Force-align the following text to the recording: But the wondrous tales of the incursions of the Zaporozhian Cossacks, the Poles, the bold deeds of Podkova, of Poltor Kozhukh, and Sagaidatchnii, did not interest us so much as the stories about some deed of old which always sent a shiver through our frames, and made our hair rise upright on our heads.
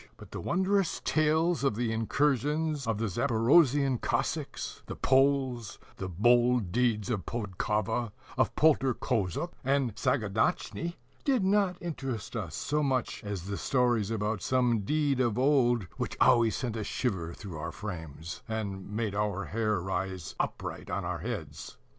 But 0.17 0.31
the 0.31 0.41
wondrous 0.41 0.99
tales 1.05 1.63
of 1.63 1.75
the 1.75 1.91
incursions 1.93 2.87
of 2.87 2.97
the 2.97 3.05
Zaporozhian 3.05 4.01
Cossacks, 4.01 4.81
the 4.87 4.95
Poles, 4.95 5.77
the 5.97 6.09
bold 6.09 6.71
deeds 6.71 7.11
of 7.11 7.27
Podkova, 7.27 8.11
of 8.35 8.55
Poltor 8.55 8.95
Kozhukh, 8.95 9.51
and 9.63 9.93
Sagaidatchnii, 9.95 10.95
did 11.23 11.43
not 11.43 11.79
interest 11.79 12.35
us 12.35 12.55
so 12.55 12.81
much 12.81 13.23
as 13.23 13.43
the 13.43 13.57
stories 13.57 14.09
about 14.09 14.41
some 14.41 14.79
deed 14.79 15.19
of 15.19 15.37
old 15.37 15.83
which 15.97 16.17
always 16.19 16.55
sent 16.55 16.75
a 16.75 16.83
shiver 16.83 17.35
through 17.35 17.59
our 17.59 17.71
frames, 17.71 18.41
and 18.49 18.89
made 18.89 19.13
our 19.13 19.45
hair 19.45 19.79
rise 19.79 20.33
upright 20.39 20.89
on 20.89 21.05
our 21.05 21.19
heads. 21.19 21.77